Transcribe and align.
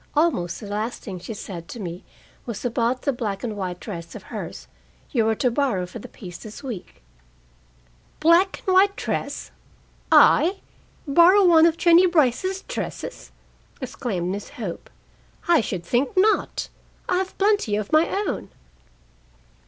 "Almost 0.15 0.59
the 0.59 0.65
last 0.65 1.03
thing 1.03 1.19
she 1.19 1.35
said 1.35 1.67
to 1.67 1.79
me 1.79 2.03
was 2.47 2.65
about 2.65 3.03
the 3.03 3.13
black 3.13 3.43
and 3.43 3.55
white 3.55 3.79
dress 3.79 4.15
of 4.15 4.23
hers 4.33 4.67
you 5.11 5.25
were 5.25 5.35
to 5.35 5.51
borrow 5.51 5.85
for 5.85 5.99
the 5.99 6.07
piece 6.07 6.39
this 6.39 6.63
week." 6.63 7.03
"Black 8.19 8.63
and 8.65 8.73
white 8.73 8.95
dress! 8.95 9.51
I 10.11 10.59
borrow 11.07 11.43
one 11.45 11.67
of 11.67 11.77
Jennie 11.77 12.07
Brice's 12.07 12.63
dresses!" 12.63 13.31
exclaimed 13.79 14.31
Miss 14.31 14.49
Hope. 14.49 14.89
"I 15.47 15.61
should 15.61 15.85
think 15.85 16.09
not. 16.17 16.69
I 17.07 17.17
have 17.19 17.37
plenty 17.37 17.75
of 17.75 17.91
my 17.93 18.09
own." 18.09 18.49